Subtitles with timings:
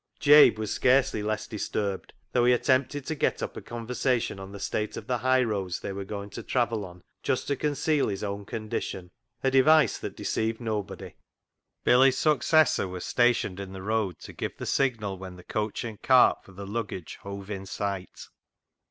[0.19, 4.59] Jabe was scarcely less disturbed, though he attempted to get up a conversation on the
[4.59, 8.23] state of the high roads they were going to travel on, just to conceal his
[8.23, 9.11] own condition—
[9.43, 11.13] a device that deceived nobody.
[11.83, 16.01] Billy's successor was stationed in the road to give the signal when the coach and
[16.01, 18.27] cart for the luggage hove in sight.